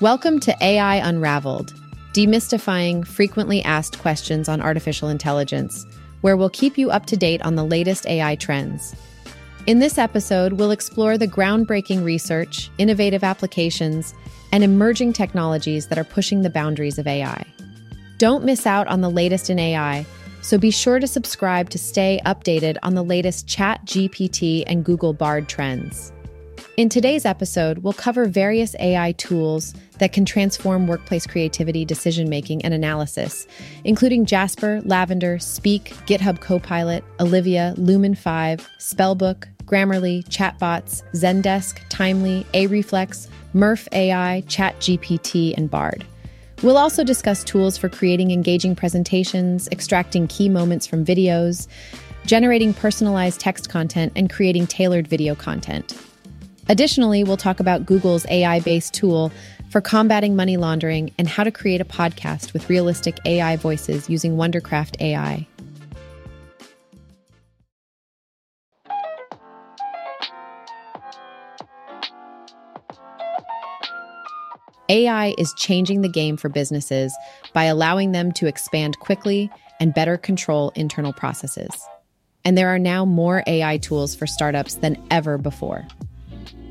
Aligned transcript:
Welcome 0.00 0.40
to 0.40 0.56
AI 0.62 0.96
Unraveled, 1.06 1.74
demystifying 2.14 3.06
frequently 3.06 3.62
asked 3.62 3.98
questions 3.98 4.48
on 4.48 4.62
artificial 4.62 5.10
intelligence, 5.10 5.86
where 6.22 6.38
we'll 6.38 6.48
keep 6.48 6.78
you 6.78 6.90
up 6.90 7.04
to 7.04 7.18
date 7.18 7.42
on 7.42 7.54
the 7.54 7.66
latest 7.66 8.06
AI 8.06 8.34
trends. 8.36 8.96
In 9.66 9.78
this 9.78 9.98
episode, 9.98 10.54
we'll 10.54 10.70
explore 10.70 11.18
the 11.18 11.28
groundbreaking 11.28 12.02
research, 12.02 12.70
innovative 12.78 13.22
applications, 13.22 14.14
and 14.52 14.64
emerging 14.64 15.12
technologies 15.12 15.88
that 15.88 15.98
are 15.98 16.04
pushing 16.04 16.40
the 16.40 16.48
boundaries 16.48 16.98
of 16.98 17.06
AI. 17.06 17.44
Don't 18.16 18.42
miss 18.42 18.66
out 18.66 18.88
on 18.88 19.02
the 19.02 19.10
latest 19.10 19.50
in 19.50 19.58
AI, 19.58 20.06
so 20.40 20.56
be 20.56 20.70
sure 20.70 20.98
to 20.98 21.06
subscribe 21.06 21.68
to 21.68 21.78
stay 21.78 22.22
updated 22.24 22.78
on 22.82 22.94
the 22.94 23.04
latest 23.04 23.46
Chat 23.46 23.84
GPT 23.84 24.64
and 24.66 24.82
Google 24.82 25.12
Bard 25.12 25.46
trends. 25.46 26.10
In 26.80 26.88
today's 26.88 27.26
episode, 27.26 27.80
we'll 27.80 27.92
cover 27.92 28.24
various 28.24 28.74
AI 28.80 29.12
tools 29.12 29.74
that 29.98 30.14
can 30.14 30.24
transform 30.24 30.86
workplace 30.86 31.26
creativity, 31.26 31.84
decision 31.84 32.30
making, 32.30 32.64
and 32.64 32.72
analysis, 32.72 33.46
including 33.84 34.24
Jasper, 34.24 34.80
Lavender, 34.86 35.38
Speak, 35.38 35.92
GitHub 36.06 36.40
Copilot, 36.40 37.04
Olivia, 37.20 37.74
Lumen 37.76 38.14
5, 38.14 38.66
Spellbook, 38.78 39.46
Grammarly, 39.66 40.26
Chatbots, 40.28 41.02
Zendesk, 41.12 41.80
Timely, 41.90 42.46
Areflex, 42.54 43.28
Murf 43.54 43.86
AI, 43.92 44.42
ChatGPT, 44.46 45.54
and 45.58 45.70
Bard. 45.70 46.06
We'll 46.62 46.78
also 46.78 47.04
discuss 47.04 47.44
tools 47.44 47.76
for 47.76 47.90
creating 47.90 48.30
engaging 48.30 48.74
presentations, 48.74 49.68
extracting 49.70 50.28
key 50.28 50.48
moments 50.48 50.86
from 50.86 51.04
videos, 51.04 51.68
generating 52.24 52.72
personalized 52.72 53.38
text 53.38 53.68
content, 53.68 54.14
and 54.16 54.30
creating 54.30 54.66
tailored 54.66 55.06
video 55.06 55.34
content. 55.34 55.94
Additionally, 56.70 57.24
we'll 57.24 57.36
talk 57.36 57.58
about 57.58 57.84
Google's 57.84 58.24
AI 58.30 58.60
based 58.60 58.94
tool 58.94 59.32
for 59.70 59.80
combating 59.80 60.36
money 60.36 60.56
laundering 60.56 61.12
and 61.18 61.26
how 61.26 61.42
to 61.42 61.50
create 61.50 61.80
a 61.80 61.84
podcast 61.84 62.52
with 62.52 62.70
realistic 62.70 63.18
AI 63.26 63.56
voices 63.56 64.08
using 64.08 64.36
Wondercraft 64.36 65.00
AI. 65.00 65.48
AI 74.88 75.34
is 75.38 75.52
changing 75.54 76.02
the 76.02 76.08
game 76.08 76.36
for 76.36 76.48
businesses 76.48 77.12
by 77.52 77.64
allowing 77.64 78.12
them 78.12 78.30
to 78.30 78.46
expand 78.46 78.96
quickly 79.00 79.50
and 79.80 79.92
better 79.92 80.16
control 80.16 80.70
internal 80.76 81.12
processes. 81.12 81.84
And 82.44 82.56
there 82.56 82.68
are 82.68 82.78
now 82.78 83.04
more 83.04 83.42
AI 83.48 83.78
tools 83.78 84.14
for 84.14 84.28
startups 84.28 84.76
than 84.76 85.04
ever 85.10 85.36
before. 85.36 85.84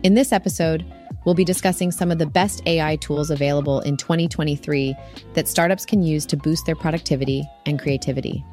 In 0.04 0.14
this 0.14 0.32
episode, 0.32 0.86
we'll 1.26 1.36
be 1.36 1.44
discussing 1.44 1.92
some 1.92 2.12
of 2.12 2.20
the 2.20 2.26
best 2.26 2.62
AI 2.66 2.96
tools 2.98 3.30
available 3.30 3.82
in 3.82 3.98
2023 3.98 4.96
that 5.34 5.48
startups 5.48 5.86
can 5.86 6.02
use 6.02 6.26
to 6.28 6.38
boost 6.38 6.66
their 6.66 6.76
productivity 6.76 7.48
and 7.66 7.80
creativity. 7.80 8.44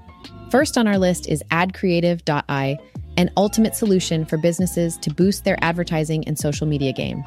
First 0.50 0.77
on 0.78 0.87
our 0.87 0.98
list 0.98 1.28
is 1.28 1.42
AdCreative.ai, 1.50 2.78
an 3.17 3.31
ultimate 3.37 3.75
solution 3.75 4.25
for 4.25 4.39
businesses 4.39 4.97
to 4.98 5.11
boost 5.11 5.44
their 5.44 5.59
advertising 5.62 6.27
and 6.27 6.39
social 6.39 6.67
media 6.67 6.92
game. 6.92 7.25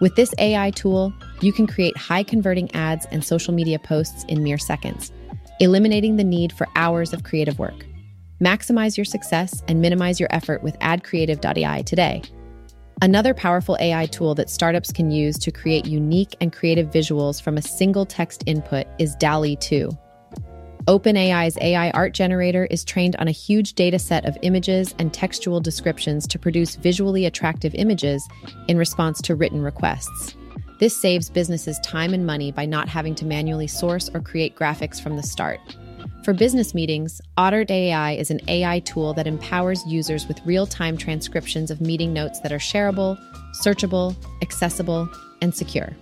With 0.00 0.16
this 0.16 0.34
AI 0.38 0.70
tool, 0.70 1.12
you 1.42 1.52
can 1.52 1.66
create 1.66 1.96
high 1.96 2.22
converting 2.22 2.74
ads 2.74 3.06
and 3.06 3.22
social 3.24 3.52
media 3.52 3.78
posts 3.78 4.24
in 4.24 4.42
mere 4.42 4.58
seconds, 4.58 5.12
eliminating 5.60 6.16
the 6.16 6.24
need 6.24 6.52
for 6.52 6.66
hours 6.74 7.12
of 7.12 7.24
creative 7.24 7.58
work. 7.58 7.86
Maximize 8.42 8.96
your 8.96 9.04
success 9.04 9.62
and 9.68 9.82
minimize 9.82 10.18
your 10.18 10.30
effort 10.32 10.62
with 10.62 10.78
AdCreative.ai 10.78 11.82
today. 11.82 12.22
Another 13.02 13.32
powerful 13.32 13.78
AI 13.80 14.04
tool 14.06 14.34
that 14.34 14.50
startups 14.50 14.92
can 14.92 15.10
use 15.10 15.38
to 15.38 15.50
create 15.50 15.86
unique 15.86 16.36
and 16.42 16.52
creative 16.52 16.90
visuals 16.90 17.40
from 17.40 17.56
a 17.56 17.62
single 17.62 18.04
text 18.04 18.42
input 18.44 18.86
is 18.98 19.14
DALL-E 19.14 19.56
2. 19.56 19.90
OpenAI's 20.86 21.56
AI 21.62 21.90
art 21.92 22.12
generator 22.12 22.66
is 22.66 22.84
trained 22.84 23.16
on 23.16 23.26
a 23.26 23.30
huge 23.32 23.72
data 23.72 23.98
set 23.98 24.26
of 24.26 24.36
images 24.42 24.94
and 24.98 25.14
textual 25.14 25.60
descriptions 25.60 26.26
to 26.26 26.38
produce 26.38 26.76
visually 26.76 27.24
attractive 27.24 27.74
images 27.74 28.28
in 28.68 28.76
response 28.76 29.22
to 29.22 29.34
written 29.34 29.62
requests. 29.62 30.36
This 30.78 30.94
saves 30.94 31.30
businesses 31.30 31.80
time 31.80 32.12
and 32.12 32.26
money 32.26 32.52
by 32.52 32.66
not 32.66 32.86
having 32.86 33.14
to 33.14 33.24
manually 33.24 33.66
source 33.66 34.10
or 34.12 34.20
create 34.20 34.56
graphics 34.56 35.00
from 35.00 35.16
the 35.16 35.22
start. 35.22 35.60
For 36.24 36.34
business 36.34 36.74
meetings, 36.74 37.22
Otter 37.38 37.64
AI 37.70 38.12
is 38.12 38.30
an 38.30 38.42
AI 38.46 38.80
tool 38.80 39.14
that 39.14 39.26
empowers 39.26 39.82
users 39.86 40.28
with 40.28 40.44
real 40.44 40.66
time 40.66 40.98
transcriptions 40.98 41.70
of 41.70 41.80
meeting 41.80 42.12
notes 42.12 42.40
that 42.40 42.52
are 42.52 42.58
shareable, 42.58 43.18
searchable, 43.64 44.14
accessible, 44.42 45.08
and 45.40 45.54
secure. 45.54 45.96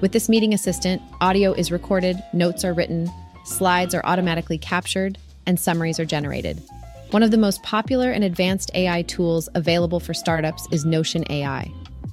With 0.00 0.12
this 0.12 0.28
meeting 0.28 0.54
assistant, 0.54 1.02
audio 1.20 1.52
is 1.54 1.72
recorded, 1.72 2.22
notes 2.32 2.64
are 2.64 2.72
written, 2.72 3.10
slides 3.44 3.96
are 3.96 4.06
automatically 4.06 4.58
captured, 4.58 5.18
and 5.44 5.58
summaries 5.58 5.98
are 5.98 6.04
generated. 6.04 6.62
One 7.10 7.24
of 7.24 7.32
the 7.32 7.36
most 7.36 7.60
popular 7.64 8.12
and 8.12 8.22
advanced 8.22 8.70
AI 8.74 9.02
tools 9.02 9.48
available 9.56 9.98
for 9.98 10.14
startups 10.14 10.68
is 10.70 10.84
Notion 10.84 11.24
AI. 11.30 11.68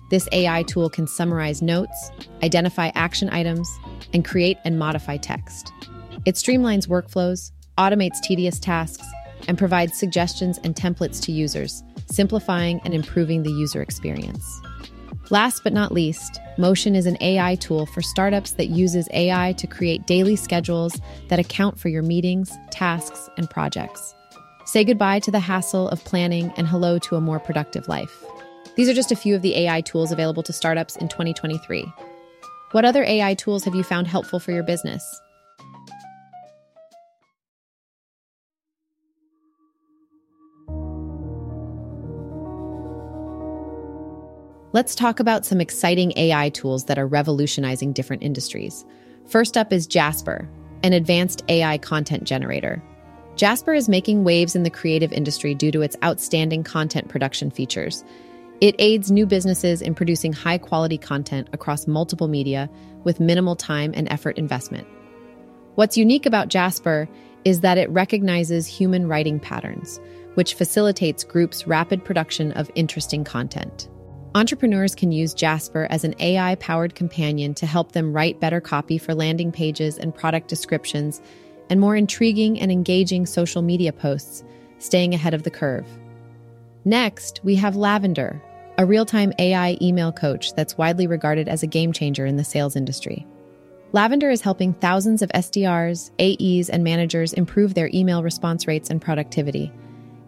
This 0.09 0.27
AI 0.31 0.63
tool 0.63 0.89
can 0.89 1.05
summarize 1.05 1.61
notes, 1.61 2.09
identify 2.41 2.89
action 2.95 3.29
items, 3.29 3.69
and 4.13 4.25
create 4.25 4.57
and 4.65 4.79
modify 4.79 5.17
text. 5.17 5.71
It 6.25 6.35
streamlines 6.35 6.87
workflows, 6.87 7.51
automates 7.77 8.19
tedious 8.21 8.59
tasks, 8.59 9.05
and 9.47 9.57
provides 9.57 9.97
suggestions 9.97 10.59
and 10.63 10.75
templates 10.75 11.21
to 11.23 11.31
users, 11.31 11.83
simplifying 12.07 12.81
and 12.83 12.93
improving 12.93 13.43
the 13.43 13.51
user 13.51 13.81
experience. 13.81 14.61
Last 15.29 15.63
but 15.63 15.73
not 15.73 15.91
least, 15.91 16.39
Motion 16.57 16.95
is 16.95 17.05
an 17.05 17.17
AI 17.19 17.55
tool 17.55 17.85
for 17.85 18.01
startups 18.01 18.51
that 18.51 18.67
uses 18.67 19.09
AI 19.11 19.53
to 19.53 19.67
create 19.67 20.07
daily 20.07 20.35
schedules 20.35 20.99
that 21.27 21.39
account 21.39 21.79
for 21.79 21.89
your 21.89 22.03
meetings, 22.03 22.51
tasks, 22.71 23.29
and 23.37 23.49
projects. 23.49 24.15
Say 24.65 24.83
goodbye 24.83 25.19
to 25.19 25.31
the 25.31 25.39
hassle 25.39 25.89
of 25.89 26.03
planning 26.05 26.51
and 26.57 26.67
hello 26.67 26.97
to 26.99 27.17
a 27.17 27.21
more 27.21 27.39
productive 27.39 27.87
life. 27.87 28.23
These 28.75 28.89
are 28.89 28.93
just 28.93 29.11
a 29.11 29.15
few 29.15 29.35
of 29.35 29.41
the 29.41 29.55
AI 29.55 29.81
tools 29.81 30.11
available 30.11 30.43
to 30.43 30.53
startups 30.53 30.95
in 30.95 31.07
2023. 31.07 31.85
What 32.71 32.85
other 32.85 33.03
AI 33.03 33.35
tools 33.35 33.63
have 33.65 33.75
you 33.75 33.83
found 33.83 34.07
helpful 34.07 34.39
for 34.39 34.51
your 34.51 34.63
business? 34.63 35.21
Let's 44.75 44.93
talk 44.93 45.21
about 45.21 45.45
some 45.45 45.61
exciting 45.61 46.11
AI 46.17 46.49
tools 46.49 46.83
that 46.83 46.99
are 46.99 47.07
revolutionizing 47.07 47.93
different 47.93 48.23
industries. 48.23 48.83
First 49.25 49.55
up 49.55 49.71
is 49.71 49.87
Jasper, 49.87 50.49
an 50.83 50.91
advanced 50.91 51.45
AI 51.47 51.77
content 51.77 52.25
generator. 52.25 52.83
Jasper 53.37 53.73
is 53.73 53.87
making 53.87 54.25
waves 54.25 54.53
in 54.53 54.63
the 54.63 54.69
creative 54.69 55.13
industry 55.13 55.55
due 55.55 55.71
to 55.71 55.81
its 55.81 55.95
outstanding 56.03 56.61
content 56.65 57.07
production 57.07 57.51
features. 57.51 58.03
It 58.59 58.75
aids 58.77 59.09
new 59.09 59.25
businesses 59.25 59.81
in 59.81 59.95
producing 59.95 60.33
high 60.33 60.57
quality 60.57 60.97
content 60.97 61.47
across 61.53 61.87
multiple 61.87 62.27
media 62.27 62.69
with 63.05 63.21
minimal 63.21 63.55
time 63.55 63.93
and 63.95 64.11
effort 64.11 64.37
investment. 64.37 64.85
What's 65.75 65.95
unique 65.95 66.25
about 66.25 66.49
Jasper 66.49 67.07
is 67.45 67.61
that 67.61 67.77
it 67.77 67.89
recognizes 67.91 68.67
human 68.67 69.07
writing 69.07 69.39
patterns, 69.39 70.01
which 70.33 70.53
facilitates 70.53 71.23
groups' 71.23 71.65
rapid 71.65 72.03
production 72.03 72.51
of 72.51 72.69
interesting 72.75 73.23
content. 73.23 73.87
Entrepreneurs 74.35 74.95
can 74.95 75.13
use 75.13 75.33
Jasper 75.33 75.87
as 75.89 76.03
an 76.03 76.13
AI 76.19 76.55
powered 76.55 76.93
companion 76.93 77.53
to 77.53 77.65
help 77.65 77.93
them 77.93 78.11
write 78.11 78.41
better 78.41 78.59
copy 78.59 78.97
for 78.97 79.15
landing 79.15 79.49
pages 79.49 79.97
and 79.97 80.13
product 80.13 80.49
descriptions 80.49 81.21
and 81.69 81.79
more 81.79 81.95
intriguing 81.95 82.59
and 82.59 82.69
engaging 82.69 83.25
social 83.25 83.61
media 83.61 83.93
posts, 83.93 84.43
staying 84.77 85.13
ahead 85.13 85.33
of 85.33 85.43
the 85.43 85.49
curve. 85.49 85.87
Next, 86.83 87.39
we 87.45 87.55
have 87.55 87.77
Lavender, 87.77 88.43
a 88.77 88.85
real 88.85 89.05
time 89.05 89.31
AI 89.39 89.77
email 89.81 90.11
coach 90.11 90.53
that's 90.53 90.77
widely 90.77 91.07
regarded 91.07 91.47
as 91.47 91.63
a 91.63 91.67
game 91.67 91.93
changer 91.93 92.25
in 92.25 92.35
the 92.35 92.43
sales 92.43 92.75
industry. 92.75 93.25
Lavender 93.93 94.29
is 94.29 94.41
helping 94.41 94.73
thousands 94.73 95.21
of 95.21 95.29
SDRs, 95.29 96.11
AEs, 96.19 96.69
and 96.69 96.83
managers 96.83 97.31
improve 97.31 97.73
their 97.73 97.89
email 97.93 98.21
response 98.21 98.67
rates 98.67 98.89
and 98.89 99.01
productivity. 99.01 99.71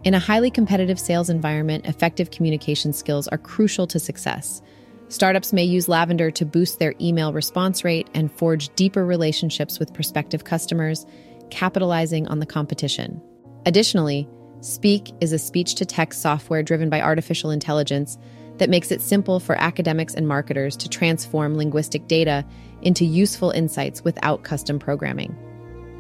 In 0.07 0.13
a 0.13 0.19
highly 0.19 0.49
competitive 0.49 0.97
sales 0.97 1.29
environment, 1.29 1.85
effective 1.85 2.31
communication 2.31 2.93
skills 2.93 3.27
are 3.27 3.37
crucial 3.37 3.85
to 3.87 3.99
success. 3.99 4.61
Startups 5.09 5.51
may 5.51 5.65
use 5.65 5.89
Lavender 5.89 6.31
to 6.31 6.45
boost 6.45 6.79
their 6.79 6.95
email 7.01 7.33
response 7.33 7.83
rate 7.83 8.07
and 8.13 8.31
forge 8.31 8.73
deeper 8.75 9.05
relationships 9.05 9.79
with 9.79 9.93
prospective 9.93 10.45
customers, 10.45 11.05
capitalizing 11.49 12.25
on 12.29 12.39
the 12.39 12.45
competition. 12.45 13.21
Additionally, 13.65 14.29
Speak 14.61 15.11
is 15.19 15.33
a 15.33 15.37
speech 15.37 15.75
to 15.75 15.85
text 15.85 16.21
software 16.21 16.63
driven 16.63 16.89
by 16.89 17.01
artificial 17.01 17.51
intelligence 17.51 18.17
that 18.59 18.69
makes 18.69 18.91
it 18.91 19.01
simple 19.01 19.41
for 19.41 19.59
academics 19.59 20.13
and 20.13 20.25
marketers 20.25 20.77
to 20.77 20.87
transform 20.87 21.57
linguistic 21.57 22.07
data 22.07 22.45
into 22.81 23.03
useful 23.03 23.51
insights 23.51 24.05
without 24.05 24.43
custom 24.43 24.79
programming. 24.79 25.35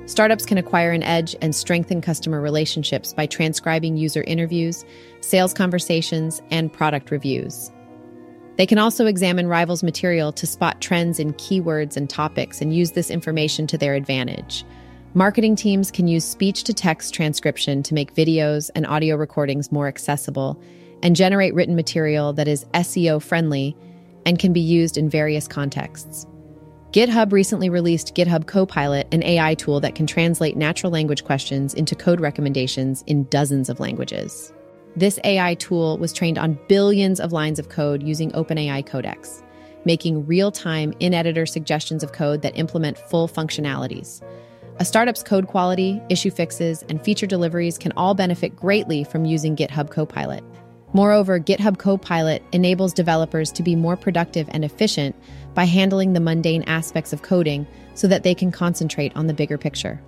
Startups 0.07 0.45
can 0.45 0.57
acquire 0.57 0.91
an 0.91 1.03
edge 1.03 1.35
and 1.41 1.53
strengthen 1.53 1.99
customer 1.99 2.39
relationships 2.39 3.13
by 3.13 3.27
transcribing 3.27 3.97
user 3.97 4.23
interviews, 4.23 4.85
sales 5.19 5.53
conversations, 5.53 6.41
and 6.49 6.71
product 6.71 7.11
reviews. 7.11 7.71
They 8.55 8.65
can 8.65 8.77
also 8.77 9.05
examine 9.05 9.47
rivals' 9.47 9.83
material 9.83 10.31
to 10.31 10.47
spot 10.47 10.79
trends 10.79 11.19
in 11.19 11.33
keywords 11.33 11.97
and 11.97 12.09
topics 12.09 12.61
and 12.61 12.73
use 12.73 12.91
this 12.91 13.11
information 13.11 13.67
to 13.67 13.77
their 13.77 13.95
advantage. 13.95 14.63
Marketing 15.13 15.57
teams 15.57 15.91
can 15.91 16.07
use 16.07 16.23
speech 16.23 16.63
to 16.63 16.73
text 16.73 17.13
transcription 17.13 17.83
to 17.83 17.93
make 17.93 18.15
videos 18.15 18.69
and 18.75 18.87
audio 18.87 19.17
recordings 19.17 19.73
more 19.73 19.89
accessible 19.89 20.57
and 21.03 21.17
generate 21.17 21.53
written 21.53 21.75
material 21.75 22.31
that 22.31 22.47
is 22.47 22.63
SEO 22.73 23.21
friendly 23.21 23.75
and 24.25 24.39
can 24.39 24.53
be 24.53 24.61
used 24.61 24.97
in 24.97 25.09
various 25.09 25.49
contexts. 25.49 26.25
GitHub 26.93 27.33
recently 27.33 27.69
released 27.69 28.15
GitHub 28.15 28.47
Copilot, 28.47 29.13
an 29.13 29.21
AI 29.21 29.55
tool 29.55 29.81
that 29.81 29.93
can 29.93 30.07
translate 30.07 30.55
natural 30.55 30.89
language 30.89 31.25
questions 31.25 31.73
into 31.73 31.95
code 31.95 32.21
recommendations 32.21 33.03
in 33.07 33.25
dozens 33.25 33.67
of 33.67 33.81
languages. 33.81 34.53
This 34.95 35.19
AI 35.25 35.55
tool 35.55 35.97
was 35.97 36.13
trained 36.13 36.37
on 36.37 36.57
billions 36.69 37.19
of 37.19 37.33
lines 37.33 37.59
of 37.59 37.67
code 37.67 38.03
using 38.03 38.31
OpenAI 38.31 38.85
Codex, 38.85 39.43
making 39.83 40.25
real 40.25 40.49
time 40.49 40.93
in 41.01 41.13
editor 41.13 41.45
suggestions 41.45 42.03
of 42.03 42.13
code 42.13 42.41
that 42.41 42.57
implement 42.57 42.97
full 42.97 43.27
functionalities. 43.27 44.23
A 44.79 44.85
startup's 44.85 45.23
code 45.23 45.47
quality, 45.47 46.01
issue 46.07 46.31
fixes, 46.31 46.83
and 46.83 47.03
feature 47.03 47.27
deliveries 47.27 47.77
can 47.77 47.91
all 47.97 48.13
benefit 48.13 48.55
greatly 48.55 49.03
from 49.03 49.25
using 49.25 49.57
GitHub 49.57 49.91
Copilot. 49.91 50.43
Moreover, 50.93 51.39
GitHub 51.39 51.77
Copilot 51.77 52.43
enables 52.51 52.93
developers 52.93 53.51
to 53.53 53.63
be 53.63 53.75
more 53.75 53.97
productive 53.97 54.47
and 54.51 54.63
efficient 54.63 55.15
by 55.53 55.65
handling 55.65 56.13
the 56.13 56.19
mundane 56.19 56.63
aspects 56.63 57.13
of 57.13 57.21
coding 57.21 57.67
so 57.93 58.07
that 58.07 58.23
they 58.23 58.33
can 58.33 58.51
concentrate 58.51 59.15
on 59.15 59.27
the 59.27 59.33
bigger 59.33 59.57
picture. 59.57 60.01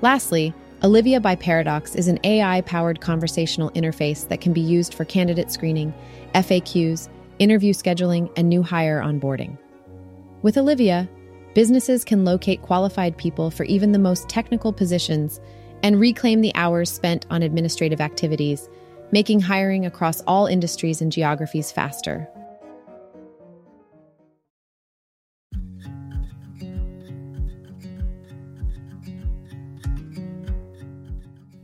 Lastly, 0.00 0.52
Olivia 0.82 1.20
by 1.20 1.34
Paradox 1.34 1.94
is 1.94 2.06
an 2.06 2.20
AI 2.22 2.60
powered 2.62 3.00
conversational 3.00 3.70
interface 3.72 4.28
that 4.28 4.40
can 4.40 4.52
be 4.52 4.60
used 4.60 4.94
for 4.94 5.04
candidate 5.04 5.50
screening, 5.50 5.92
FAQs, 6.34 7.08
interview 7.38 7.72
scheduling, 7.72 8.30
and 8.36 8.48
new 8.48 8.62
hire 8.62 9.00
onboarding. 9.00 9.58
With 10.42 10.56
Olivia, 10.56 11.08
businesses 11.54 12.04
can 12.04 12.24
locate 12.24 12.62
qualified 12.62 13.16
people 13.16 13.50
for 13.50 13.64
even 13.64 13.90
the 13.90 13.98
most 13.98 14.28
technical 14.28 14.72
positions 14.72 15.40
and 15.82 15.98
reclaim 15.98 16.40
the 16.40 16.54
hours 16.54 16.90
spent 16.90 17.26
on 17.30 17.42
administrative 17.42 18.00
activities, 18.00 18.68
making 19.12 19.40
hiring 19.40 19.86
across 19.86 20.20
all 20.22 20.46
industries 20.46 21.00
and 21.00 21.10
geographies 21.10 21.72
faster. 21.72 22.28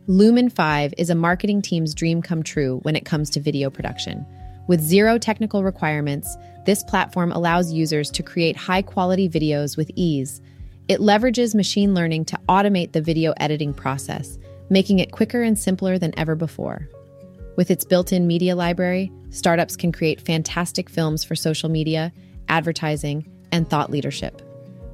Lumen 0.07 0.51
5 0.51 0.93
is 0.99 1.09
a 1.09 1.15
marketing 1.15 1.63
team's 1.63 1.95
dream 1.95 2.21
come 2.21 2.43
true 2.43 2.79
when 2.83 2.95
it 2.95 3.07
comes 3.07 3.31
to 3.31 3.41
video 3.41 3.71
production. 3.71 4.27
With 4.69 4.81
zero 4.81 5.17
technical 5.17 5.65
requirements, 5.65 6.37
this 6.67 6.85
platform 6.85 7.33
allows 7.33 7.73
users 7.73 8.11
to 8.11 8.23
create 8.23 8.57
high 8.57 8.83
quality 8.83 9.29
videos 9.29 9.79
with 9.79 9.91
ease. 9.95 10.43
It 10.89 11.01
leverages 11.01 11.55
machine 11.55 11.95
learning 11.95 12.27
to 12.27 12.39
automate 12.51 12.93
the 12.93 13.01
video 13.01 13.33
editing 13.39 13.73
process, 13.73 14.39
making 14.69 14.99
it 14.99 15.11
quicker 15.11 15.43
and 15.43 15.59
simpler 15.59 15.99
than 15.99 16.19
ever 16.19 16.35
before. 16.35 16.89
With 17.57 17.71
its 17.71 17.85
built 17.85 18.13
in 18.13 18.27
media 18.27 18.57
library, 18.57 19.13
startups 19.31 19.77
can 19.77 19.93
create 19.93 20.21
fantastic 20.21 20.91
films 20.91 21.23
for 21.23 21.37
social 21.37 21.69
media, 21.69 22.13
advertising, 22.49 23.27
and 23.53 23.69
thought 23.69 23.91
leadership. 23.91 24.43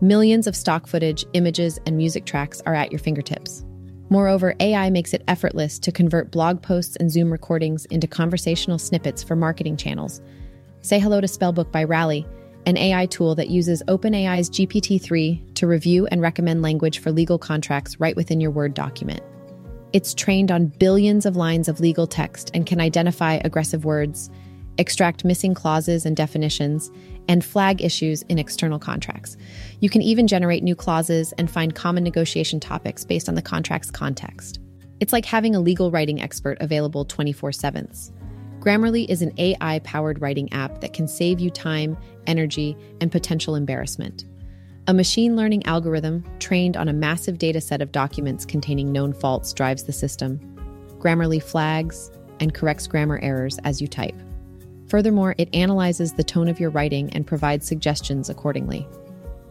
Millions 0.02 0.46
of 0.46 0.56
stock 0.56 0.86
footage, 0.86 1.24
images, 1.32 1.78
and 1.86 1.96
music 1.96 2.26
tracks 2.26 2.60
are 2.66 2.74
at 2.74 2.92
your 2.92 2.98
fingertips. 2.98 3.64
Moreover, 4.10 4.54
AI 4.60 4.90
makes 4.90 5.14
it 5.14 5.22
effortless 5.28 5.78
to 5.78 5.92
convert 5.92 6.32
blog 6.32 6.60
posts 6.60 6.96
and 6.96 7.10
Zoom 7.10 7.30
recordings 7.30 7.84
into 7.86 8.06
conversational 8.06 8.78
snippets 8.78 9.22
for 9.22 9.36
marketing 9.36 9.76
channels. 9.76 10.20
Say 10.82 10.98
hello 10.98 11.20
to 11.20 11.26
Spellbook 11.26 11.70
by 11.70 11.84
Rally, 11.84 12.26
an 12.66 12.76
AI 12.76 13.06
tool 13.06 13.34
that 13.36 13.50
uses 13.50 13.82
OpenAI's 13.88 14.50
GPT 14.50 15.00
3 15.00 15.42
to 15.54 15.66
review 15.66 16.06
and 16.08 16.20
recommend 16.20 16.60
language 16.60 16.98
for 16.98 17.12
legal 17.12 17.38
contracts 17.38 18.00
right 18.00 18.16
within 18.16 18.40
your 18.40 18.50
Word 18.50 18.74
document. 18.74 19.22
It's 19.92 20.14
trained 20.14 20.52
on 20.52 20.66
billions 20.66 21.26
of 21.26 21.34
lines 21.34 21.68
of 21.68 21.80
legal 21.80 22.06
text 22.06 22.52
and 22.54 22.64
can 22.64 22.80
identify 22.80 23.40
aggressive 23.44 23.84
words, 23.84 24.30
extract 24.78 25.24
missing 25.24 25.52
clauses 25.52 26.06
and 26.06 26.16
definitions, 26.16 26.92
and 27.28 27.44
flag 27.44 27.82
issues 27.82 28.22
in 28.22 28.38
external 28.38 28.78
contracts. 28.78 29.36
You 29.80 29.90
can 29.90 30.02
even 30.02 30.28
generate 30.28 30.62
new 30.62 30.76
clauses 30.76 31.32
and 31.38 31.50
find 31.50 31.74
common 31.74 32.04
negotiation 32.04 32.60
topics 32.60 33.04
based 33.04 33.28
on 33.28 33.34
the 33.34 33.42
contract's 33.42 33.90
context. 33.90 34.60
It's 35.00 35.12
like 35.12 35.24
having 35.24 35.56
a 35.56 35.60
legal 35.60 35.90
writing 35.90 36.20
expert 36.20 36.58
available 36.60 37.04
24 37.04 37.50
7. 37.50 37.88
Grammarly 38.60 39.08
is 39.08 39.22
an 39.22 39.32
AI 39.38 39.80
powered 39.80 40.20
writing 40.20 40.52
app 40.52 40.82
that 40.82 40.92
can 40.92 41.08
save 41.08 41.40
you 41.40 41.50
time, 41.50 41.96
energy, 42.26 42.76
and 43.00 43.10
potential 43.10 43.56
embarrassment. 43.56 44.24
A 44.86 44.94
machine 44.94 45.36
learning 45.36 45.66
algorithm 45.66 46.24
trained 46.38 46.76
on 46.76 46.88
a 46.88 46.92
massive 46.92 47.38
data 47.38 47.60
set 47.60 47.82
of 47.82 47.92
documents 47.92 48.46
containing 48.46 48.90
known 48.90 49.12
faults 49.12 49.52
drives 49.52 49.84
the 49.84 49.92
system. 49.92 50.40
Grammarly 50.98 51.42
flags 51.42 52.10
and 52.40 52.54
corrects 52.54 52.86
grammar 52.86 53.20
errors 53.22 53.58
as 53.64 53.80
you 53.80 53.86
type. 53.86 54.16
Furthermore, 54.88 55.34
it 55.38 55.54
analyzes 55.54 56.14
the 56.14 56.24
tone 56.24 56.48
of 56.48 56.58
your 56.58 56.70
writing 56.70 57.10
and 57.12 57.26
provides 57.26 57.66
suggestions 57.66 58.30
accordingly. 58.30 58.88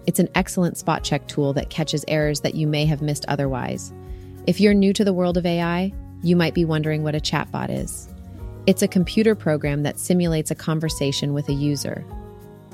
It's 0.08 0.20
an 0.20 0.30
excellent 0.34 0.78
spot 0.78 1.04
check 1.04 1.28
tool 1.28 1.54
that 1.54 1.70
catches 1.70 2.04
errors 2.08 2.42
that 2.42 2.56
you 2.56 2.68
may 2.68 2.86
have 2.86 3.02
missed 3.02 3.25
otherwise. 3.28 3.94
If 4.48 4.60
you're 4.60 4.74
new 4.74 4.92
to 4.94 5.06
the 5.06 5.14
world 5.14 5.38
of 5.38 5.46
AI, 5.46 5.94
you 6.24 6.36
might 6.36 6.56
be 6.56 6.66
wondering 6.66 7.04
what 7.04 7.16
a 7.16 7.20
chatbot 7.20 7.70
is. 7.70 8.10
It's 8.66 8.82
a 8.82 8.88
computer 8.88 9.36
program 9.36 9.84
that 9.84 10.00
simulates 10.00 10.52
a 10.52 10.56
conversation 10.56 11.34
with 11.34 11.48
a 11.48 11.54
user. 11.54 12.04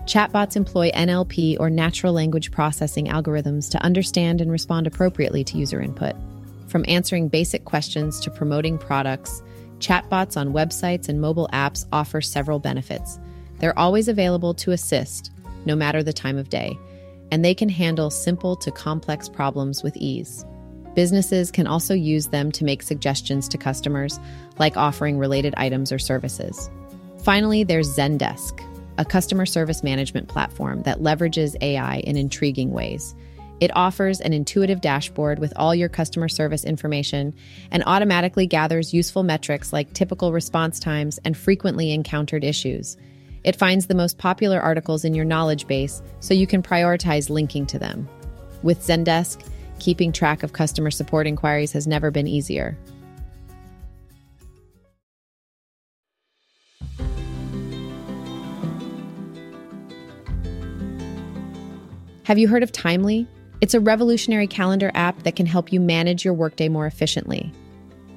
Chatbots 0.05 0.55
employ 0.55 0.91
NLP 0.91 1.59
or 1.59 1.71
natural 1.71 2.13
language 2.13 2.51
processing 2.51 3.07
algorithms 3.07 3.71
to 3.71 3.81
understand 3.83 4.39
and 4.39 4.51
respond 4.51 4.85
appropriately 4.85 5.43
to 5.43 5.57
user 5.57 5.81
input. 5.81 6.15
From 6.67 6.85
answering 6.87 7.27
basic 7.27 7.65
questions 7.65 8.19
to 8.19 8.29
promoting 8.29 8.77
products, 8.77 9.41
Chatbots 9.79 10.37
on 10.37 10.53
websites 10.53 11.09
and 11.09 11.19
mobile 11.19 11.49
apps 11.51 11.87
offer 11.91 12.21
several 12.21 12.59
benefits. 12.59 13.19
They're 13.57 13.77
always 13.79 14.07
available 14.07 14.53
to 14.55 14.71
assist, 14.71 15.31
no 15.65 15.75
matter 15.75 16.03
the 16.03 16.13
time 16.13 16.37
of 16.37 16.49
day, 16.49 16.77
and 17.31 17.43
they 17.43 17.55
can 17.55 17.69
handle 17.69 18.11
simple 18.11 18.55
to 18.57 18.69
complex 18.69 19.27
problems 19.27 19.81
with 19.81 19.97
ease. 19.97 20.45
Businesses 20.93 21.49
can 21.49 21.65
also 21.65 21.95
use 21.95 22.27
them 22.27 22.51
to 22.51 22.63
make 22.63 22.83
suggestions 22.83 23.49
to 23.49 23.57
customers, 23.57 24.19
like 24.59 24.77
offering 24.77 25.17
related 25.17 25.55
items 25.57 25.91
or 25.91 25.97
services. 25.97 26.69
Finally, 27.23 27.63
there's 27.63 27.97
Zendesk, 27.97 28.61
a 28.97 29.05
customer 29.05 29.45
service 29.45 29.83
management 29.83 30.27
platform 30.27 30.83
that 30.83 30.99
leverages 30.99 31.55
AI 31.61 31.97
in 31.97 32.17
intriguing 32.17 32.71
ways. 32.71 33.15
It 33.61 33.71
offers 33.75 34.19
an 34.19 34.33
intuitive 34.33 34.81
dashboard 34.81 35.39
with 35.39 35.53
all 35.55 35.73
your 35.73 35.87
customer 35.87 36.27
service 36.27 36.65
information 36.65 37.33
and 37.71 37.83
automatically 37.85 38.47
gathers 38.47 38.93
useful 38.93 39.23
metrics 39.23 39.71
like 39.71 39.93
typical 39.93 40.33
response 40.33 40.79
times 40.79 41.19
and 41.23 41.37
frequently 41.37 41.91
encountered 41.91 42.43
issues. 42.43 42.97
It 43.45 43.55
finds 43.55 43.85
the 43.85 43.95
most 43.95 44.17
popular 44.17 44.59
articles 44.59 45.05
in 45.05 45.13
your 45.13 45.23
knowledge 45.23 45.67
base 45.67 46.01
so 46.19 46.33
you 46.33 46.47
can 46.47 46.63
prioritize 46.63 47.29
linking 47.29 47.65
to 47.67 47.79
them. 47.79 48.09
With 48.61 48.81
Zendesk, 48.81 49.45
keeping 49.79 50.11
track 50.11 50.43
of 50.43 50.53
customer 50.53 50.91
support 50.91 51.27
inquiries 51.27 51.71
has 51.71 51.87
never 51.87 52.11
been 52.11 52.27
easier. 52.27 52.77
Have 62.25 62.39
you 62.39 62.47
heard 62.47 62.63
of 62.63 62.71
Timely? 62.71 63.27
It's 63.61 63.75
a 63.75 63.79
revolutionary 63.79 64.47
calendar 64.47 64.89
app 64.95 65.21
that 65.21 65.35
can 65.35 65.45
help 65.45 65.71
you 65.71 65.79
manage 65.79 66.25
your 66.25 66.33
workday 66.33 66.67
more 66.69 66.87
efficiently. 66.87 67.53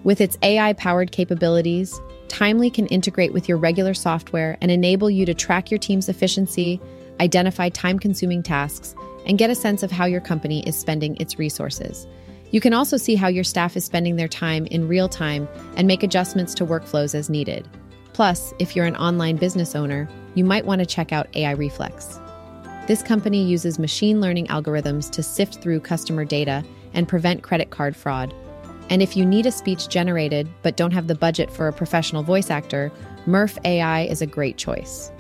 With 0.03 0.23
its 0.23 0.39
AI 0.41 0.73
powered 0.73 1.13
capabilities, 1.13 2.01
Timely 2.29 2.71
can 2.71 2.87
integrate 2.87 3.35
with 3.35 3.51
your 3.51 3.59
regular 3.59 3.93
software 3.93 4.57
and 4.63 4.71
enable 4.71 5.11
you 5.11 5.27
to 5.27 5.35
track 5.35 5.71
your 5.71 5.77
team's 5.77 6.09
efficiency, 6.09 6.81
identify 7.21 7.69
time 7.69 7.99
consuming 7.99 8.43
tasks, 8.43 8.95
and 9.27 9.37
get 9.37 9.51
a 9.51 9.55
sense 9.55 9.83
of 9.83 9.91
how 9.91 10.07
your 10.07 10.23
company 10.23 10.67
is 10.67 10.75
spending 10.75 11.15
its 11.19 11.39
resources. 11.39 12.07
You 12.51 12.63
can 12.63 12.73
also 12.73 12.97
see 12.97 13.15
how 13.15 13.29
your 13.29 13.45
staff 13.45 13.77
is 13.77 13.85
spending 13.85 14.17
their 14.17 14.27
time 14.27 14.65
in 14.69 14.89
real 14.89 15.11
time 15.11 15.47
and 15.77 15.87
make 15.87 16.03
adjustments 16.03 16.55
to 16.55 16.65
workflows 16.65 17.15
as 17.15 17.29
needed. 17.29 17.69
Plus, 18.15 18.55
if 18.59 18.75
you're 18.75 18.87
an 18.87 18.97
online 18.97 19.37
business 19.37 19.75
owner, 19.77 20.09
you 20.35 20.45
might 20.45 20.65
want 20.65 20.79
to 20.79 20.87
check 20.87 21.13
out 21.13 21.29
AI 21.37 21.51
Reflex. 21.51 22.19
This 22.89 23.03
company 23.03 23.45
uses 23.45 23.79
machine 23.79 24.19
learning 24.19 24.47
algorithms 24.47 25.11
to 25.11 25.23
sift 25.23 25.61
through 25.61 25.81
customer 25.81 26.25
data 26.25 26.65
and 26.95 27.07
prevent 27.07 27.43
credit 27.43 27.69
card 27.69 27.95
fraud. 27.95 28.33
And 28.89 29.03
if 29.03 29.15
you 29.15 29.27
need 29.27 29.45
a 29.45 29.53
speech 29.53 29.91
generated 29.91 30.49
but 30.63 30.79
don't 30.79 30.93
have 30.93 31.07
the 31.07 31.15
budget 31.15 31.51
for 31.51 31.69
a 31.69 31.73
professional 31.73 32.23
voice 32.23 32.49
actor, 32.49 32.91
Murf 33.27 33.59
AI 33.67 34.05
is 34.05 34.23
a 34.23 34.27
great 34.27 34.57
choice. 34.57 35.13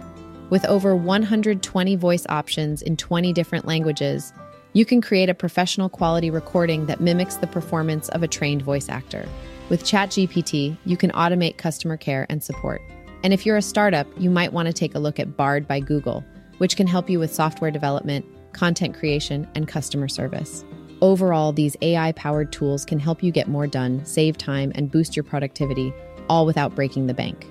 With 0.48 0.64
over 0.64 0.96
120 0.96 1.96
voice 1.96 2.24
options 2.30 2.80
in 2.80 2.96
20 2.96 3.34
different 3.34 3.66
languages, 3.66 4.32
you 4.72 4.86
can 4.86 5.02
create 5.02 5.28
a 5.28 5.34
professional 5.34 5.90
quality 5.90 6.30
recording 6.30 6.86
that 6.86 7.02
mimics 7.02 7.36
the 7.36 7.46
performance 7.46 8.08
of 8.08 8.22
a 8.22 8.28
trained 8.28 8.62
voice 8.62 8.88
actor. 8.88 9.28
With 9.68 9.84
ChatGPT, 9.84 10.78
you 10.86 10.96
can 10.96 11.10
automate 11.10 11.58
customer 11.58 11.98
care 11.98 12.24
and 12.30 12.42
support. 12.42 12.80
And 13.22 13.34
if 13.34 13.44
you're 13.44 13.58
a 13.58 13.62
startup, 13.62 14.06
you 14.16 14.30
might 14.30 14.54
want 14.54 14.68
to 14.68 14.72
take 14.72 14.94
a 14.94 14.98
look 14.98 15.20
at 15.20 15.36
Bard 15.36 15.68
by 15.68 15.80
Google, 15.80 16.24
which 16.58 16.76
can 16.76 16.86
help 16.86 17.08
you 17.08 17.18
with 17.18 17.34
software 17.34 17.70
development, 17.70 18.24
content 18.52 18.94
creation, 18.94 19.48
and 19.54 19.66
customer 19.66 20.08
service. 20.08 20.64
Overall, 21.00 21.52
these 21.52 21.76
AI 21.80 22.12
powered 22.12 22.52
tools 22.52 22.84
can 22.84 22.98
help 22.98 23.22
you 23.22 23.32
get 23.32 23.48
more 23.48 23.66
done, 23.66 24.04
save 24.04 24.36
time, 24.36 24.72
and 24.74 24.90
boost 24.90 25.16
your 25.16 25.22
productivity, 25.22 25.92
all 26.28 26.44
without 26.44 26.74
breaking 26.74 27.06
the 27.06 27.14
bank. 27.14 27.46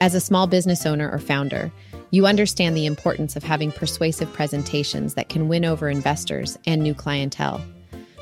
As 0.00 0.14
a 0.14 0.20
small 0.20 0.46
business 0.46 0.84
owner 0.84 1.10
or 1.10 1.18
founder, 1.18 1.72
you 2.10 2.26
understand 2.26 2.76
the 2.76 2.84
importance 2.84 3.36
of 3.36 3.42
having 3.42 3.72
persuasive 3.72 4.30
presentations 4.32 5.14
that 5.14 5.30
can 5.30 5.48
win 5.48 5.64
over 5.64 5.88
investors 5.88 6.58
and 6.66 6.82
new 6.82 6.94
clientele. 6.94 7.64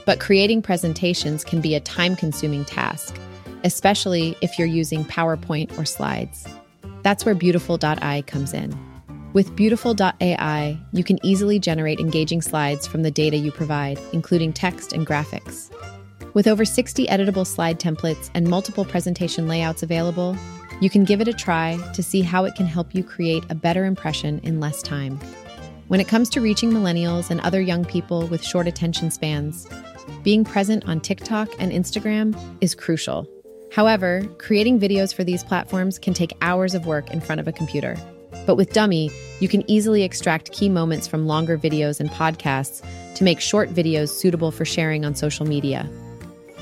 But 0.04 0.20
creating 0.20 0.62
presentations 0.62 1.44
can 1.44 1.60
be 1.60 1.74
a 1.74 1.80
time 1.80 2.16
consuming 2.16 2.64
task, 2.64 3.16
especially 3.64 4.36
if 4.40 4.58
you're 4.58 4.68
using 4.68 5.04
PowerPoint 5.04 5.78
or 5.78 5.84
slides. 5.84 6.46
That's 7.02 7.24
where 7.24 7.34
Beautiful.ai 7.34 8.22
comes 8.26 8.52
in. 8.52 8.76
With 9.32 9.54
Beautiful.ai, 9.56 10.78
you 10.92 11.04
can 11.04 11.24
easily 11.24 11.58
generate 11.58 12.00
engaging 12.00 12.42
slides 12.42 12.86
from 12.86 13.02
the 13.02 13.10
data 13.10 13.36
you 13.36 13.50
provide, 13.50 13.98
including 14.12 14.52
text 14.52 14.92
and 14.92 15.06
graphics. 15.06 15.70
With 16.34 16.46
over 16.46 16.64
60 16.64 17.06
editable 17.06 17.46
slide 17.46 17.78
templates 17.78 18.30
and 18.34 18.48
multiple 18.48 18.84
presentation 18.84 19.48
layouts 19.48 19.82
available, 19.82 20.36
you 20.80 20.90
can 20.90 21.04
give 21.04 21.20
it 21.20 21.28
a 21.28 21.32
try 21.32 21.78
to 21.94 22.02
see 22.02 22.22
how 22.22 22.44
it 22.44 22.54
can 22.56 22.66
help 22.66 22.94
you 22.94 23.04
create 23.04 23.44
a 23.50 23.54
better 23.54 23.84
impression 23.84 24.40
in 24.40 24.58
less 24.58 24.82
time. 24.82 25.18
When 25.88 26.00
it 26.00 26.08
comes 26.08 26.28
to 26.30 26.40
reaching 26.40 26.70
millennials 26.70 27.30
and 27.30 27.40
other 27.40 27.60
young 27.60 27.84
people 27.84 28.26
with 28.26 28.42
short 28.44 28.66
attention 28.66 29.10
spans, 29.10 29.68
being 30.22 30.44
present 30.44 30.86
on 30.86 31.00
TikTok 31.00 31.48
and 31.58 31.72
Instagram 31.72 32.38
is 32.60 32.74
crucial. 32.74 33.28
However, 33.72 34.22
creating 34.38 34.78
videos 34.78 35.14
for 35.14 35.24
these 35.24 35.42
platforms 35.42 35.98
can 35.98 36.12
take 36.12 36.32
hours 36.42 36.74
of 36.74 36.86
work 36.86 37.10
in 37.10 37.20
front 37.20 37.40
of 37.40 37.48
a 37.48 37.52
computer. 37.52 37.96
But 38.46 38.56
with 38.56 38.72
Dumme, 38.72 39.10
you 39.40 39.48
can 39.48 39.68
easily 39.70 40.02
extract 40.02 40.52
key 40.52 40.68
moments 40.68 41.06
from 41.06 41.26
longer 41.26 41.56
videos 41.56 42.00
and 42.00 42.10
podcasts 42.10 42.84
to 43.14 43.24
make 43.24 43.40
short 43.40 43.70
videos 43.70 44.10
suitable 44.10 44.50
for 44.50 44.64
sharing 44.64 45.04
on 45.04 45.14
social 45.14 45.46
media. 45.46 45.88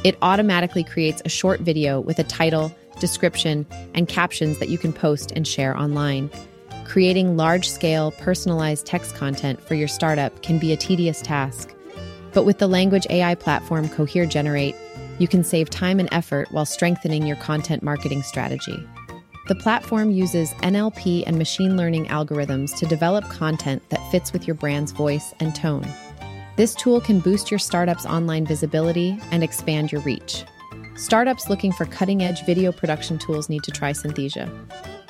It 0.05 0.17
automatically 0.23 0.85
creates 0.85 1.21
a 1.25 1.29
short 1.29 1.61
video 1.61 2.01
with 2.01 2.19
a 2.19 2.25
title, 2.25 2.73
description, 3.01 3.67
and 3.95 4.09
captions 4.09 4.59
that 4.59 4.69
you 4.69 4.79
can 4.79 4.93
post 4.93 5.33
and 5.33 5.47
share 5.47 5.77
online. 5.77 6.31
Creating 6.85 7.37
large 7.37 7.69
scale, 7.69 8.11
personalized 8.13 8.87
text 8.87 9.15
content 9.15 9.61
for 9.63 9.75
your 9.75 9.89
startup 9.89 10.43
can 10.43 10.59
be 10.59 10.73
a 10.73 10.77
tedious 10.77 11.23
task. 11.23 11.75
But 12.33 12.45
with 12.45 12.59
the 12.59 12.69
language 12.69 13.07
AI 13.11 13.35
platform 13.35 13.89
Cohere 13.89 14.27
Generate, 14.27 14.77
you 15.19 15.29
can 15.29 15.45
save 15.45 15.69
time 15.69 16.01
and 16.01 16.09
effort 16.13 16.51
while 16.53 16.65
strengthening 16.65 17.27
your 17.27 17.37
content 17.37 17.83
marketing 17.83 18.23
strategy. 18.23 18.87
The 19.49 19.55
platform 19.57 20.11
uses 20.11 20.51
NLP 20.63 21.25
and 21.27 21.37
machine 21.37 21.77
learning 21.77 22.07
algorithms 22.07 22.77
to 22.79 22.87
develop 22.87 23.25
content 23.25 23.83
that 23.89 24.11
fits 24.13 24.33
with 24.33 24.47
your 24.47 24.55
brand's 24.55 24.93
voice 24.93 25.35
and 25.41 25.55
tone. 25.55 25.87
This 26.57 26.75
tool 26.75 27.01
can 27.01 27.21
boost 27.21 27.51
your 27.51 27.59
startup's 27.59 28.07
online 28.07 28.47
visibility 28.47 29.19
and 29.33 29.43
expand 29.43 29.91
your 29.91 30.03
reach. 30.03 30.45
Startups 30.95 31.49
looking 31.49 31.73
for 31.73 31.87
cutting 31.87 32.23
edge 32.23 32.45
video 32.45 32.71
production 32.71 33.19
tools 33.19 33.49
need 33.49 33.63
to 33.65 33.71
try 33.71 33.93
Synthesia. 33.93 34.49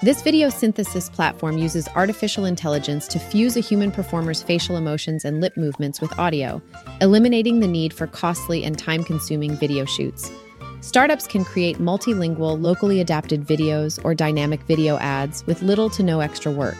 This 0.02 0.22
video 0.22 0.48
synthesis 0.48 1.10
platform 1.10 1.58
uses 1.58 1.86
artificial 1.88 2.46
intelligence 2.46 3.06
to 3.08 3.18
fuse 3.18 3.58
a 3.58 3.60
human 3.60 3.92
performer's 3.92 4.42
facial 4.42 4.78
emotions 4.78 5.26
and 5.26 5.42
lip 5.42 5.58
movements 5.58 6.00
with 6.00 6.18
audio, 6.18 6.62
eliminating 7.02 7.60
the 7.60 7.68
need 7.68 7.92
for 7.92 8.06
costly 8.06 8.64
and 8.64 8.78
time 8.78 9.04
consuming 9.04 9.56
video 9.56 9.84
shoots. 9.84 10.32
Startups 10.80 11.26
can 11.26 11.44
create 11.44 11.76
multilingual, 11.76 12.58
locally 12.58 13.02
adapted 13.02 13.46
videos 13.46 14.02
or 14.02 14.14
dynamic 14.14 14.62
video 14.62 14.96
ads 14.96 15.46
with 15.46 15.60
little 15.60 15.90
to 15.90 16.02
no 16.02 16.20
extra 16.20 16.50
work, 16.50 16.78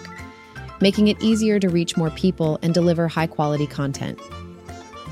making 0.80 1.08
it 1.08 1.22
easier 1.22 1.60
to 1.60 1.68
reach 1.68 1.98
more 1.98 2.10
people 2.12 2.58
and 2.62 2.72
deliver 2.72 3.06
high 3.06 3.26
quality 3.26 3.66
content. 3.66 4.18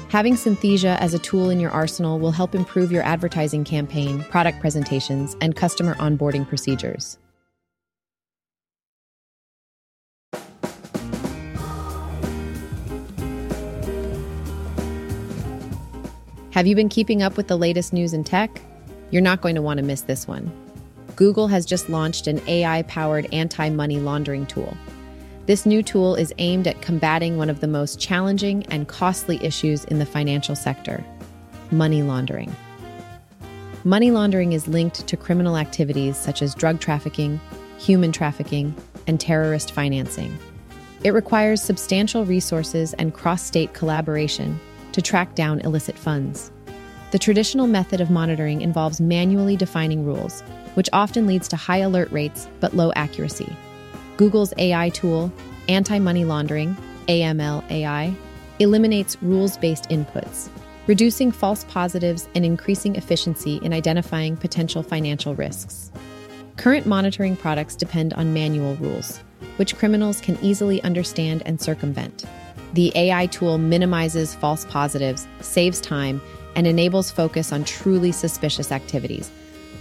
Having 0.09 0.37
Synthesia 0.37 0.97
as 0.97 1.13
a 1.13 1.19
tool 1.19 1.51
in 1.51 1.61
your 1.61 1.73
arsenal 1.73 2.19
will 2.19 2.33
help 2.33 2.55
improve 2.55 2.91
your 2.91 3.03
advertising 3.03 3.65
campaign, 3.65 4.25
product 4.31 4.61
presentations, 4.61 5.37
and 5.43 5.55
customer 5.55 5.95
onboarding 5.97 6.49
procedures. 6.49 7.19
Have 16.59 16.67
you 16.67 16.75
been 16.75 16.89
keeping 16.89 17.23
up 17.23 17.37
with 17.37 17.47
the 17.47 17.57
latest 17.57 17.93
news 17.93 18.13
in 18.13 18.25
tech? 18.25 18.61
You're 19.13 19.23
not 19.23 19.43
going 19.43 19.55
to 19.55 19.63
want 19.63 19.79
to 19.79 19.85
miss 19.85 20.01
this 20.01 20.27
one. 20.27 20.51
Google 21.15 21.47
has 21.47 21.65
just 21.65 21.89
launched 21.89 22.27
an 22.27 22.41
AI 22.49 22.83
powered 22.83 23.33
anti 23.33 23.69
money 23.71 24.01
laundering 24.01 24.45
tool. 24.45 24.77
This 25.47 25.65
new 25.65 25.85
tool 25.85 26.17
is 26.17 26.35
aimed 26.39 26.67
at 26.67 26.83
combating 26.83 27.37
one 27.37 27.49
of 27.49 27.61
the 27.61 27.69
most 27.69 28.01
challenging 28.01 28.67
and 28.73 28.89
costly 28.89 29.39
issues 29.41 29.85
in 29.85 30.01
the 30.01 30.05
financial 30.05 30.57
sector 30.57 31.05
money 31.71 32.03
laundering. 32.03 32.53
Money 33.85 34.11
laundering 34.11 34.53
is 34.53 34.67
linked 34.67 35.07
to 35.07 35.17
criminal 35.17 35.57
activities 35.57 36.17
such 36.17 36.43
as 36.43 36.57
drug 36.57 36.81
trafficking, 36.81 37.41
human 37.79 38.11
trafficking, 38.11 38.75
and 39.07 39.21
terrorist 39.21 39.71
financing. 39.71 40.37
It 41.05 41.13
requires 41.13 41.63
substantial 41.63 42.25
resources 42.25 42.95
and 42.95 43.15
cross 43.15 43.45
state 43.45 43.75
collaboration 43.75 44.59
to 44.93 45.03
track 45.03 45.35
down 45.35 45.61
illicit 45.61 45.97
funds. 45.97 46.51
The 47.11 47.19
traditional 47.19 47.67
method 47.67 48.01
of 48.01 48.11
monitoring 48.11 48.61
involves 48.61 49.01
manually 49.01 49.57
defining 49.57 50.05
rules, 50.05 50.43
which 50.75 50.91
often 50.93 51.27
leads 51.27 51.49
to 51.49 51.57
high 51.57 51.79
alert 51.79 52.11
rates 52.13 52.49
but 52.61 52.77
low 52.77 52.93
accuracy. 52.97 53.57
Google's 54.19 54.53
AI 54.59 54.91
tool, 54.91 55.33
Anti 55.69 55.99
Money 55.99 56.25
Laundering, 56.25 56.77
AML 57.09 57.69
AI, 57.71 58.15
eliminates 58.59 59.17
rules 59.23 59.57
based 59.57 59.89
inputs, 59.89 60.51
reducing 60.87 61.31
false 61.31 61.65
positives 61.65 62.29
and 62.35 62.45
increasing 62.45 62.97
efficiency 62.97 63.59
in 63.63 63.73
identifying 63.73 64.37
potential 64.37 64.83
financial 64.83 65.35
risks. 65.35 65.91
Current 66.57 66.87
monitoring 66.87 67.37
products 67.37 67.77
depend 67.77 68.15
on 68.15 68.35
manual 68.35 68.75
rules, 68.77 69.19
which 69.57 69.77
criminals 69.77 70.21
can 70.21 70.37
easily 70.43 70.83
understand 70.83 71.43
and 71.47 71.61
circumvent. 71.61 72.25
The 72.75 72.93
AI 72.95 73.27
tool 73.27 73.59
minimizes 73.59 74.35
false 74.35 74.65
positives, 74.67 75.27
saves 75.41 75.81
time, 75.81 76.21
and 76.57 76.67
enables 76.67 77.11
focus 77.11 77.53
on 77.53 77.65
truly 77.65 78.13
suspicious 78.13 78.73
activities 78.73 79.31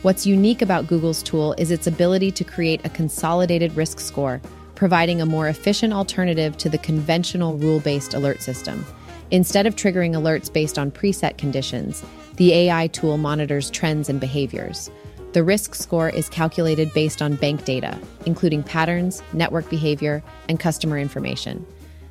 What's 0.03 0.27
unique 0.27 0.61
about 0.61 0.85
Google's 0.85 1.23
tool 1.23 1.55
is 1.57 1.71
its 1.71 1.87
ability 1.87 2.31
to 2.33 2.43
create 2.43 2.85
a 2.85 2.89
consolidated 2.89 3.75
risk 3.75 3.99
score, 3.99 4.39
providing 4.75 5.21
a 5.21 5.25
more 5.25 5.47
efficient 5.47 5.91
alternative 5.91 6.55
to 6.57 6.69
the 6.69 6.77
conventional 6.77 7.57
rule 7.57 7.79
based 7.79 8.13
alert 8.13 8.43
system. 8.43 8.85
Instead 9.31 9.65
of 9.65 9.75
triggering 9.75 10.13
alerts 10.13 10.53
based 10.53 10.77
on 10.77 10.91
preset 10.91 11.39
conditions, 11.39 12.05
the 12.35 12.53
AI 12.53 12.87
tool 12.87 13.17
monitors 13.17 13.71
trends 13.71 14.07
and 14.07 14.19
behaviors. 14.19 14.91
The 15.33 15.43
risk 15.43 15.73
score 15.73 16.09
is 16.09 16.29
calculated 16.29 16.93
based 16.93 17.23
on 17.23 17.35
bank 17.35 17.65
data, 17.65 17.99
including 18.27 18.61
patterns, 18.61 19.23
network 19.33 19.67
behavior, 19.67 20.23
and 20.47 20.59
customer 20.59 20.99
information. 20.99 21.65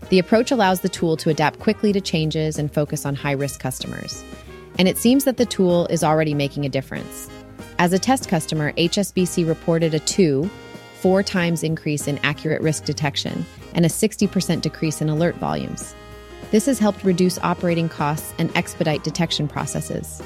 The 0.08 0.18
approach 0.20 0.52
allows 0.52 0.80
the 0.80 0.88
tool 0.88 1.16
to 1.16 1.30
adapt 1.30 1.58
quickly 1.58 1.92
to 1.92 2.00
changes 2.00 2.58
and 2.58 2.72
focus 2.72 3.04
on 3.04 3.16
high 3.16 3.32
risk 3.32 3.58
customers. 3.58 4.22
And 4.78 4.86
it 4.86 4.98
seems 4.98 5.24
that 5.24 5.36
the 5.36 5.46
tool 5.46 5.86
is 5.86 6.04
already 6.04 6.32
making 6.32 6.64
a 6.64 6.68
difference. 6.68 7.28
As 7.78 7.92
a 7.92 7.98
test 7.98 8.28
customer, 8.28 8.72
HSBC 8.74 9.46
reported 9.46 9.94
a 9.94 9.98
two, 9.98 10.48
four 11.00 11.22
times 11.22 11.62
increase 11.62 12.06
in 12.06 12.18
accurate 12.22 12.62
risk 12.62 12.84
detection 12.84 13.44
and 13.74 13.84
a 13.84 13.88
60% 13.88 14.60
decrease 14.60 15.00
in 15.00 15.08
alert 15.08 15.34
volumes. 15.36 15.94
This 16.52 16.66
has 16.66 16.78
helped 16.78 17.02
reduce 17.02 17.38
operating 17.38 17.88
costs 17.88 18.32
and 18.38 18.56
expedite 18.56 19.02
detection 19.02 19.48
processes. 19.48 20.22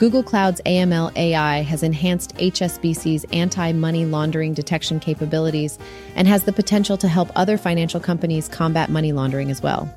Google 0.00 0.22
Cloud's 0.22 0.62
AML 0.64 1.14
AI 1.14 1.60
has 1.60 1.82
enhanced 1.82 2.34
HSBC's 2.36 3.26
anti 3.34 3.70
money 3.72 4.06
laundering 4.06 4.54
detection 4.54 4.98
capabilities 4.98 5.78
and 6.14 6.26
has 6.26 6.44
the 6.44 6.54
potential 6.54 6.96
to 6.96 7.06
help 7.06 7.28
other 7.36 7.58
financial 7.58 8.00
companies 8.00 8.48
combat 8.48 8.88
money 8.88 9.12
laundering 9.12 9.50
as 9.50 9.60
well. 9.60 9.94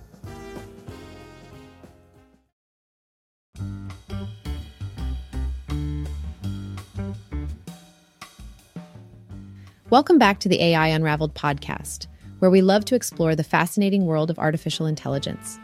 Welcome 9.90 10.18
back 10.18 10.42
to 10.42 10.50
the 10.50 10.62
AI 10.62 10.88
Unraveled 10.88 11.34
podcast, 11.34 12.08
where 12.40 12.52
we 12.52 12.62
love 12.62 12.84
to 12.84 12.96
explore 12.96 13.38
the 13.38 13.44
fascinating 13.46 14.06
world 14.06 14.30
of 14.30 14.38
artificial 14.38 14.86
intelligence. 14.86 15.58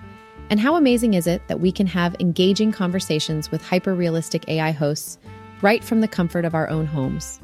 And 0.49 0.59
how 0.59 0.75
amazing 0.75 1.13
is 1.13 1.27
it 1.27 1.47
that 1.47 1.59
we 1.59 1.71
can 1.71 1.85
have 1.87 2.15
engaging 2.19 2.71
conversations 2.71 3.51
with 3.51 3.61
hyper 3.61 3.93
realistic 3.93 4.47
AI 4.49 4.71
hosts 4.71 5.19
right 5.61 5.83
from 5.83 6.01
the 6.01 6.07
comfort 6.07 6.43
of 6.43 6.55
our 6.55 6.69
own 6.69 6.87
homes? 6.87 7.39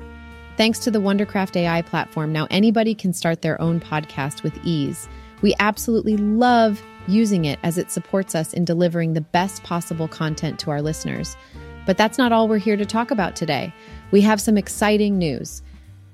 Thanks 0.57 0.79
to 0.79 0.91
the 0.91 0.99
Wondercraft 0.99 1.55
AI 1.55 1.81
platform, 1.81 2.31
now 2.31 2.47
anybody 2.49 2.95
can 2.95 3.13
start 3.13 3.41
their 3.41 3.61
own 3.61 3.79
podcast 3.79 4.41
with 4.41 4.57
ease. 4.63 5.07
We 5.41 5.53
absolutely 5.59 6.17
love 6.17 6.81
using 7.07 7.45
it 7.45 7.59
as 7.61 7.77
it 7.77 7.91
supports 7.91 8.33
us 8.33 8.53
in 8.53 8.65
delivering 8.65 9.13
the 9.13 9.21
best 9.21 9.63
possible 9.63 10.07
content 10.07 10.57
to 10.59 10.71
our 10.71 10.81
listeners. 10.81 11.35
But 11.85 11.97
that's 11.97 12.17
not 12.17 12.31
all 12.31 12.47
we're 12.47 12.57
here 12.57 12.77
to 12.77 12.85
talk 12.85 13.11
about 13.11 13.35
today. 13.35 13.73
We 14.09 14.21
have 14.21 14.41
some 14.41 14.57
exciting 14.57 15.17
news. 15.17 15.61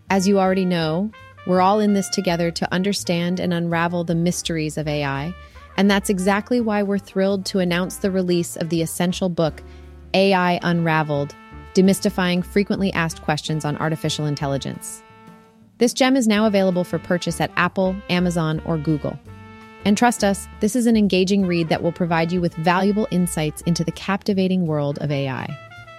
As 0.09 0.27
you 0.27 0.39
already 0.39 0.65
know, 0.65 1.11
we're 1.47 1.61
all 1.61 1.79
in 1.79 1.93
this 1.93 2.09
together 2.09 2.51
to 2.51 2.73
understand 2.73 3.39
and 3.39 3.53
unravel 3.53 4.03
the 4.03 4.15
mysteries 4.15 4.77
of 4.77 4.87
AI. 4.87 5.33
And 5.77 5.89
that's 5.89 6.09
exactly 6.09 6.61
why 6.61 6.83
we're 6.83 6.97
thrilled 6.97 7.45
to 7.47 7.59
announce 7.59 7.97
the 7.97 8.11
release 8.11 8.55
of 8.55 8.69
the 8.69 8.81
essential 8.81 9.29
book, 9.29 9.63
AI 10.13 10.59
Unraveled 10.63 11.35
Demystifying 11.73 12.43
Frequently 12.43 12.91
Asked 12.93 13.21
Questions 13.21 13.63
on 13.63 13.77
Artificial 13.77 14.25
Intelligence. 14.25 15.01
This 15.77 15.93
gem 15.93 16.15
is 16.15 16.27
now 16.27 16.45
available 16.45 16.83
for 16.83 16.99
purchase 16.99 17.39
at 17.41 17.51
Apple, 17.55 17.95
Amazon, 18.09 18.61
or 18.65 18.77
Google. 18.77 19.17
And 19.85 19.97
trust 19.97 20.23
us, 20.23 20.47
this 20.59 20.75
is 20.75 20.85
an 20.85 20.95
engaging 20.95 21.45
read 21.45 21.69
that 21.69 21.81
will 21.81 21.91
provide 21.91 22.31
you 22.31 22.39
with 22.39 22.53
valuable 22.55 23.07
insights 23.09 23.61
into 23.61 23.83
the 23.83 23.91
captivating 23.93 24.67
world 24.67 24.99
of 24.99 25.11
AI. 25.11 25.47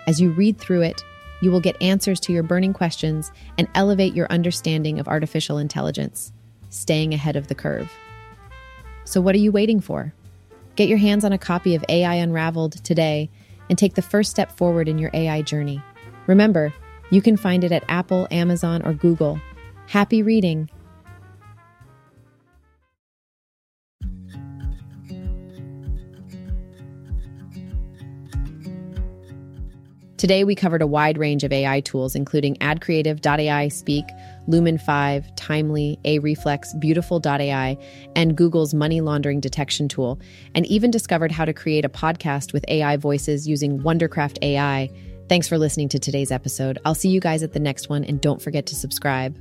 As 0.06 0.20
you 0.20 0.30
read 0.30 0.58
through 0.58 0.82
it, 0.82 1.02
you 1.40 1.50
will 1.50 1.60
get 1.60 1.80
answers 1.82 2.20
to 2.20 2.32
your 2.32 2.44
burning 2.44 2.72
questions 2.72 3.32
and 3.58 3.66
elevate 3.74 4.14
your 4.14 4.28
understanding 4.30 5.00
of 5.00 5.08
artificial 5.08 5.58
intelligence, 5.58 6.32
staying 6.68 7.12
ahead 7.12 7.34
of 7.34 7.48
the 7.48 7.54
curve. 7.54 7.90
So, 9.04 9.20
what 9.20 9.34
are 9.34 9.38
you 9.38 9.52
waiting 9.52 9.80
for? 9.80 10.12
Get 10.76 10.88
your 10.88 10.98
hands 10.98 11.24
on 11.24 11.32
a 11.32 11.38
copy 11.38 11.74
of 11.74 11.84
AI 11.88 12.14
Unraveled 12.14 12.82
today 12.84 13.30
and 13.68 13.78
take 13.78 13.94
the 13.94 14.02
first 14.02 14.30
step 14.30 14.56
forward 14.56 14.88
in 14.88 14.98
your 14.98 15.10
AI 15.12 15.42
journey. 15.42 15.82
Remember, 16.26 16.72
you 17.10 17.20
can 17.20 17.36
find 17.36 17.64
it 17.64 17.72
at 17.72 17.84
Apple, 17.88 18.26
Amazon, 18.30 18.82
or 18.82 18.94
Google. 18.94 19.40
Happy 19.88 20.22
reading! 20.22 20.70
Today, 30.22 30.44
we 30.44 30.54
covered 30.54 30.82
a 30.82 30.86
wide 30.86 31.18
range 31.18 31.42
of 31.42 31.52
AI 31.52 31.80
tools, 31.80 32.14
including 32.14 32.54
AdCreative.ai, 32.58 33.66
Speak, 33.66 34.04
Lumen 34.46 34.78
5, 34.78 35.34
Timely, 35.34 35.98
Areflex, 36.04 36.78
Beautiful.ai, 36.78 37.76
and 38.14 38.36
Google's 38.36 38.72
money 38.72 39.00
laundering 39.00 39.40
detection 39.40 39.88
tool, 39.88 40.20
and 40.54 40.64
even 40.66 40.92
discovered 40.92 41.32
how 41.32 41.44
to 41.44 41.52
create 41.52 41.84
a 41.84 41.88
podcast 41.88 42.52
with 42.52 42.64
AI 42.68 42.96
voices 42.98 43.48
using 43.48 43.80
Wondercraft 43.80 44.38
AI. 44.42 44.88
Thanks 45.28 45.48
for 45.48 45.58
listening 45.58 45.88
to 45.88 45.98
today's 45.98 46.30
episode. 46.30 46.78
I'll 46.84 46.94
see 46.94 47.08
you 47.08 47.18
guys 47.18 47.42
at 47.42 47.52
the 47.52 47.58
next 47.58 47.88
one, 47.88 48.04
and 48.04 48.20
don't 48.20 48.40
forget 48.40 48.66
to 48.66 48.76
subscribe. 48.76 49.36